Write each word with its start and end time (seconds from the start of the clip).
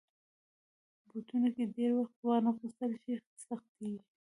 بوټونه 1.09 1.49
که 1.55 1.63
ډېر 1.75 1.91
وخته 1.99 2.21
وانهغوستل 2.27 2.91
شي، 3.03 3.13
سختېږي. 3.45 3.99